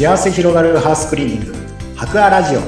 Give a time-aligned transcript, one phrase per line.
[0.00, 1.54] 幸せ広がるハウスクリーニング。
[1.94, 2.60] 博アラジオ。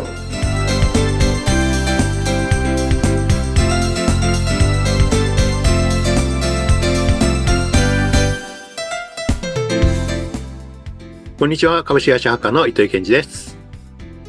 [11.38, 11.82] こんにちは。
[11.84, 13.56] 株式会社ハッカーの糸井健二です。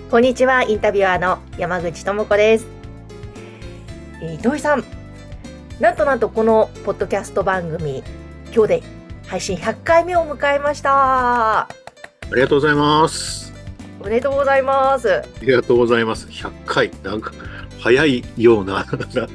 [0.09, 0.63] こんにちは。
[0.63, 2.66] インタビュアーの山口智子です、
[4.22, 4.85] えー、糸井さん。
[5.81, 8.02] なんとなんとこのポッドキャスト番組
[8.55, 8.84] 今日で
[9.27, 11.67] 配信100回目を迎えました
[12.32, 13.54] ありがとうございます。
[14.00, 15.09] おめでとうございます。
[15.14, 16.27] ありがとうございます。
[16.27, 16.91] 100回。
[17.04, 17.31] なんか
[17.80, 18.86] 早いような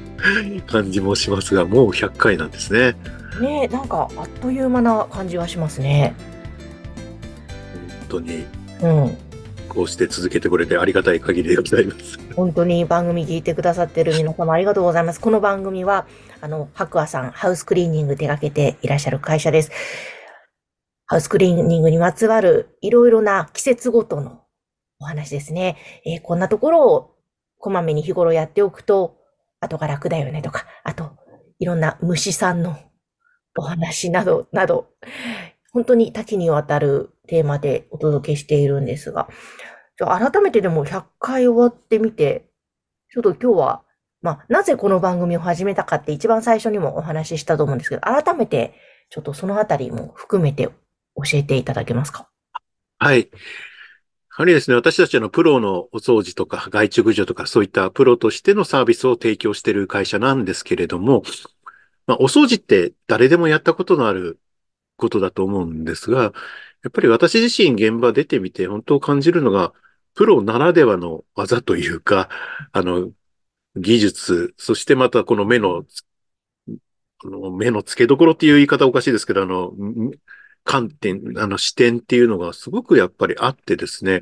[0.67, 2.97] 感じもしますがもう100回なんですね。
[3.41, 6.15] ねなんかあっという間な感じはしますね。
[8.11, 8.47] 本当に。
[8.83, 9.17] うん。
[9.69, 12.19] こうして続けてくれてありがたい限りでございます。
[12.35, 15.21] 本当に番組聞いてくださってる皆様ありがとうございます。
[15.21, 16.07] この番組は、
[16.41, 19.71] あの、白亜さん、ハウスクリーニング手掛けていらっしゃる会社です。
[21.11, 24.43] ハウスクリーニングにまつわるいろいろな季節ごとの
[25.01, 25.79] お話ですね。
[26.05, 27.17] えーこんなところを
[27.57, 29.17] こまめに日頃やっておくと、
[29.59, 31.13] 後が楽だよねとか、あと、
[31.59, 32.77] いろんな虫さんの
[33.57, 34.91] お話など、など、
[35.73, 39.31] 本当に多岐にわたるテーマでお届けしているんですが、
[39.97, 42.51] じゃあ改めてでも100回終わってみて、
[43.11, 43.83] ちょっと今日は、
[44.21, 48.75] まあ、なぜこの番組を始めたかって一番最初にもお話ししたと思うんですけど、改めて、
[49.09, 50.69] ちょっとそのあたりも含めて
[51.25, 52.29] 教えていただけますか？
[52.99, 53.21] はい。
[53.21, 53.27] や
[54.31, 61.25] はりですね、私たちのプロのお掃除とか外注駆除とかそういったプロとしてのサービスを提供している会社なんですけれども、
[62.07, 64.39] まあ、お掃除って誰でもやったことのある
[64.97, 69.73] ことだと思うんですが、やっぱり私自身現場出てみて本当感じるのが、
[70.15, 72.29] プロならではの技というか、
[72.73, 73.11] あの、
[73.77, 75.85] 技術、そしてまたこの目の、
[77.25, 79.73] あの目の付けどころっていう言い方おかしいですけど、あの、
[80.69, 84.21] 観点、あの視点っていうのがすごくやっぱりあってですね。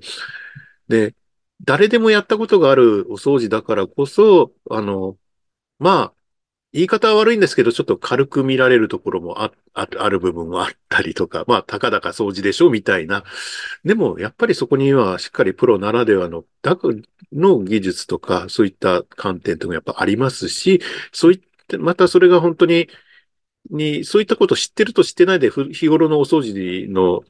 [0.87, 1.17] で、
[1.65, 5.19] 誰でもやったことがあるお掃除だからこそ、あの、
[5.81, 6.15] まあ、
[6.73, 13.25] 言い方は悪いんですけど、ちょっと軽く見られるところもああある部分もあったりとか、まあ、たかだか掃除でしょみたいな。
[13.85, 16.79] でも、やっぱりそこにはしっかりプロならではの、だ
[17.33, 20.81] の技術とか、そういった観点ともやっぱありますし、
[21.13, 22.89] そういった、またそれが本当に、
[23.71, 27.23] に、そういったことを知ってると知ってないで、ふ日頃のお掃除の、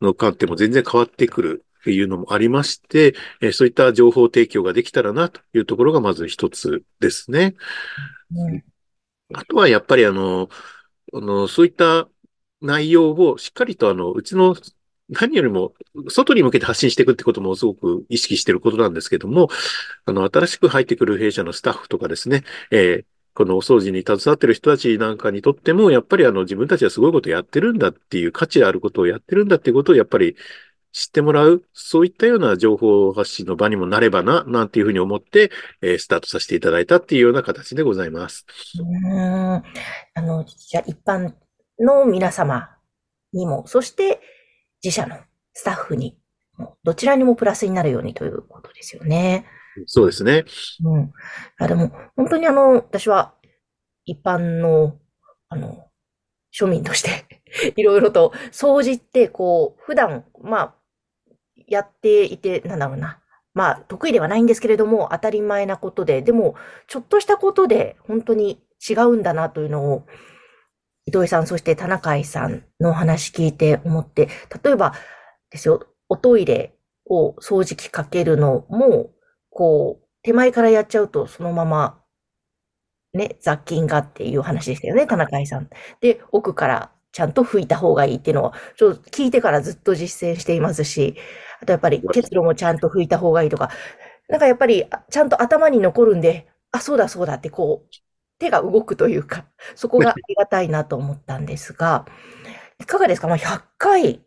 [0.00, 7.54] の観点も全然変わってくるっていうのもありまして、えーそういった情報提供ができたらなというところがまず一つですね。
[8.34, 8.64] うん。
[9.34, 10.48] あとはやっぱりあの、
[11.14, 12.08] あの、そういった
[12.60, 14.56] 内容をしっかりとあの、うちの
[15.10, 15.74] 何よりも
[16.10, 19.48] 外に向けて発信していくってこともすごく意識していることなんですけども、
[20.06, 30.36] あの、新しく入ってくる弊社のスタッフとかですね、えーこのお掃除に携わっている人たちなんかにとっても、やっぱりあの自分たちはすごいことやってるんだっていう価値あることをやってるんだっていうことをやっぱり
[30.92, 35.50] 知ってもらう、そういったような情報発信の場にもなればな、なんていうふうに思って、
[35.82, 38.44] えースタートさせていただいたっていうような形でございます。
[38.78, 39.52] うん。
[39.52, 39.62] あ
[40.16, 41.32] の、じゃ一般
[41.78, 42.70] の皆様
[43.32, 44.20] にも、そして
[44.82, 45.16] 自社の
[45.54, 46.18] スタッフに
[46.56, 49.46] も、どちらにもプラスになるようにということですよね。
[49.86, 50.44] そうですね。
[50.84, 51.02] うん。
[51.04, 51.08] い
[51.58, 53.34] や、でも、本当にあの、私は、
[54.04, 54.98] 一般の、
[55.48, 55.86] あの、
[56.54, 57.42] 庶民として、
[57.76, 60.74] いろいろと、掃除って、こう、普段、まあ、
[61.68, 63.20] やっていて、なんだろうな。
[63.54, 66.56] まあ、得意ではないんですけれども、当たり前なことで、でも、
[66.86, 70.06] ちょっとしたことで、本当に違うんだなというのを、
[71.06, 74.28] 糸井さん、そして田中井さんの話聞いて思って、
[74.62, 74.94] 例えば
[75.50, 76.74] ですよ、おトイレ
[77.06, 79.10] を掃除機かけるのも、
[79.50, 82.00] こう、手前からやっちゃうと、そのまま、
[83.12, 85.68] ね、雑菌がっていう話でしたよね、田中井さん。
[86.00, 91.16] で、奥からちゃんと拭いた方がいいっていうのは、ちょっと聞いてからずっと実践していますし、
[91.60, 93.70] あとやっぱり結露もちゃんと拭いた方がいいとか、
[94.28, 97.90] なんかやっぱりあちゃんと頭に残るんで、あ、そうだそうだってこう、
[98.38, 99.44] 手が動くというか、
[99.74, 102.06] そこがありがたいなと思ったんですが、
[102.78, 103.26] いかがですか？
[103.26, 104.20] まあ、100回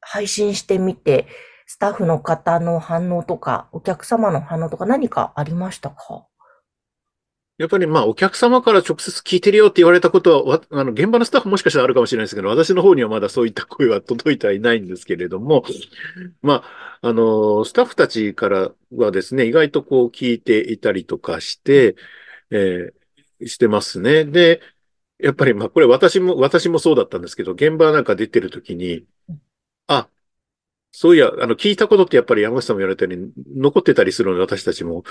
[0.00, 1.26] 配信してみて、
[1.66, 6.26] スタッフの方の反応とか、お客様の反応とか何かありましたか？
[7.58, 15.64] やっぱりまあお客様から直接聞いてるよって言われたことは、わあの現場のスタッフもしかしたらあるかもしれないですけど、私の方にはまだそういった声は届いてはいないんですけれども、
[16.42, 16.62] ま
[17.02, 21.96] あ、あの、スタッフたちからはですね、意外とこう聞いていたりとかして、
[22.50, 24.24] えーしてますね。
[24.24, 24.62] で、
[25.18, 29.04] やっぱりまあこれ私も、私もそうだったんですけど、現場なんか出てるときに、
[29.88, 30.08] あ、
[30.92, 35.04] そういや、あの、聞いたことってやっぱり山下さんも言われたように残ってたりするので、私たちも。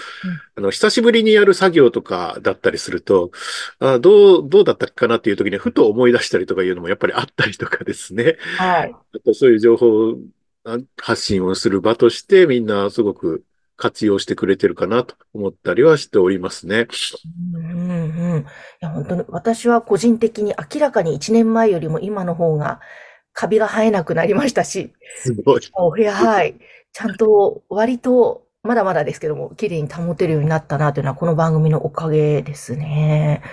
[0.56, 3.32] あの、久しぶりにやる作業とかだったりすると、
[3.80, 8.38] あどう、どうだったかなっていう時にふと思い出したりとかいうのもやっぱりあったりとかですね。
[8.58, 8.96] はい。
[9.14, 10.16] あとそういう情報
[10.98, 13.44] 発信をする場としてみんなすごく
[13.78, 16.88] 活用してくれてるかなと思ったりはしておりますね。
[17.54, 18.40] うんうんうん。
[18.40, 18.46] い
[18.80, 22.80] や、本当に、私は個人的に明らかに1年前よりも今の方が
[23.36, 25.62] カビが生えなくなりましたし、すごい。
[25.74, 26.56] お部屋、はい。
[26.94, 33.44] ちゃんと、割と、まだまだですけども、綺麗に保てるようになったなというのは、この番組のおかげですね。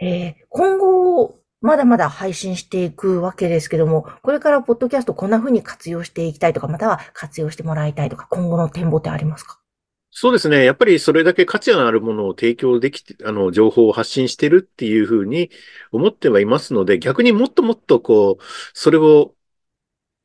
[0.00, 9.60] えー今後、まだまだ配信していくわけですけども、これからポッドキャストこんな風に活用していきたいとか、または活用してもらいたいとか、今後の展望ってありますか？
[10.20, 10.64] そうですね。
[10.64, 15.50] やっぱりそれだけ価値のあるものを提供できて、あの、情報を発信してるっていうふうに
[15.92, 18.42] 思ってはいますので、逆にもっともっとこう、
[18.74, 19.36] それを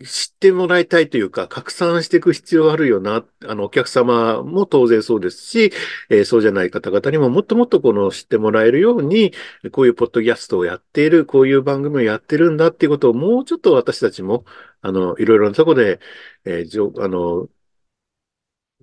[0.05, 3.25] 知ってもらいたいというか、拡散していく必要あるよな。
[3.45, 5.71] あの、お客様も当然そうですし、
[6.09, 9.33] えーそうじゃない方々にももっともっとこの知ってもらえるように、
[9.71, 14.45] こういうポッドキャストをやっている、こういう番組をやってるんだっていうことをもうちょっと私たちも、
[14.81, 15.99] あの、いろいろなとこで、
[16.45, 17.49] えーじょあの、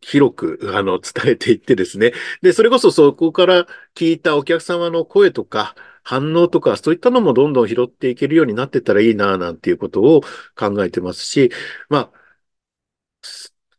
[0.03, 2.13] 広く、あの、伝えていってですね。
[2.43, 10.23] で、それこそそこから聞いたお客様の声とか、反応とか、そういったのもどんどん拾っていけるようになってたらいいな、なんていうことを
[10.57, 11.51] 考えてますし、
[11.89, 12.21] まあ、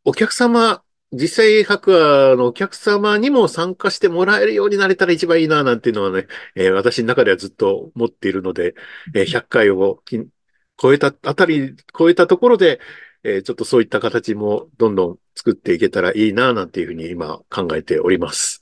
[0.03, 8.73] お客様、実際白亜のお客様にも参加してもらえるようになれたら一番いいな、なんていうのはね、えー私の中ではずっと思っているので、
[9.15, 10.01] えー100回を
[10.81, 12.79] 超えたあたり、超えたところで、
[13.23, 18.61] えーちょっとそういった形もどんどん作っていけたらいいな、なんていうふうに今考えております。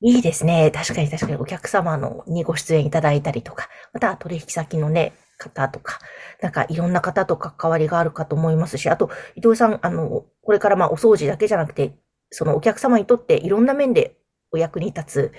[0.00, 0.70] いいですね。
[0.70, 5.98] 確かに確かにお客様のにご出演いただいたりとか、また取引先のね、方とか、
[6.40, 11.96] なんかいろんな方と関わりがあるかと思いますし、あと、伊藤さん、あの、これからまあお掃除だけじゃなくて、
[12.30, 14.16] そのお客様にとっていろんな面で
[14.52, 15.32] お役に立つ、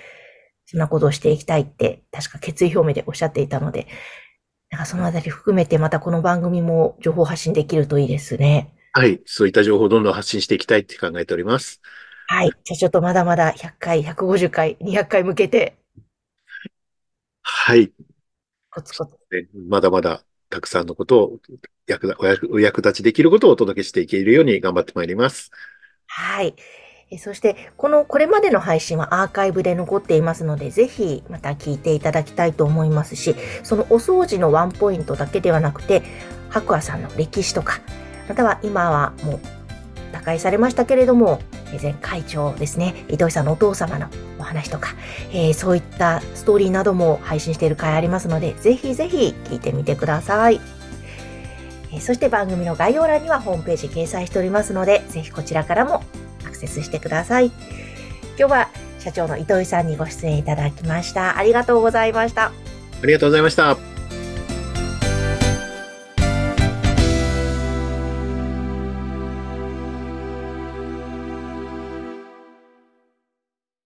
[0.66, 3.88] そんなことをしていきたいって、確か決意表明でおっしゃっていたので、
[4.72, 8.74] なんかそのあたり含めてまたこの番組も情報発信できるといいですね。
[8.94, 9.22] はい。
[9.26, 11.82] そういった情報をどんどん発信していきたいって考えております。
[12.28, 12.52] はい。
[12.64, 15.78] じゃあちょっとまだまだ100回、150回、200回向けて、
[17.42, 17.92] はい。
[18.72, 21.40] コツコツねまだまだたくさんのことを
[21.88, 25.52] 役立お役お役立ちできることをお届けしていけるように頑張ってまいります。
[26.08, 26.56] はい。
[27.18, 36.04] そして、この、これまでの配信はアーカイブで残っていますので、ぜひまた聞いていただきたいと思いますし、そのお掃除のワンポイントだけではなくて、
[36.50, 37.82] 白亜さんの歴史とか、
[38.28, 39.40] または今はもう
[40.12, 41.42] 他界されましたけれども、
[41.82, 44.08] 前会長ですね、糸井さんのお父様の
[44.40, 44.90] お話とか、
[45.32, 50.60] えーそういったストーリーなども配信している回ありますので、ぜひぜひ聞いてみてください。
[51.92, 56.04] えそして番組の概要欄にはホームページ掲載しておりますので、ぜひこちらからも
[56.60, 57.52] アクセスしてください。
[58.38, 58.70] 今日は
[59.00, 61.38] 社長の糸井さんにご出演いただきました。
[61.38, 62.48] ありがとうございました。
[62.48, 62.52] あ
[63.06, 63.99] りがとうございました。